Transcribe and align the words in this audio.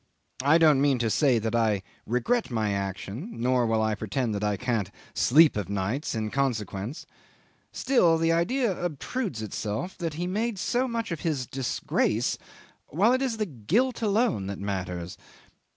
I 0.41 0.57
don't 0.57 0.81
mean 0.81 0.97
to 0.97 1.11
say 1.11 1.37
that 1.37 1.53
I 1.55 1.83
regret 2.07 2.49
my 2.49 2.73
action, 2.73 3.39
nor 3.39 3.67
will 3.67 3.83
I 3.83 3.93
pretend 3.93 4.33
that 4.33 4.43
I 4.43 4.57
can't 4.57 4.89
sleep 5.13 5.55
o' 5.55 5.63
nights 5.67 6.15
in 6.15 6.31
consequence; 6.31 7.05
still, 7.71 8.17
the 8.17 8.31
idea 8.31 8.71
obtrudes 8.83 9.43
itself 9.43 9.95
that 9.99 10.15
he 10.15 10.25
made 10.25 10.57
so 10.57 10.87
much 10.87 11.11
of 11.11 11.19
his 11.19 11.45
disgrace 11.45 12.39
while 12.87 13.13
it 13.13 13.21
is 13.21 13.37
the 13.37 13.45
guilt 13.45 14.01
alone 14.01 14.47
that 14.47 14.57
matters. 14.57 15.19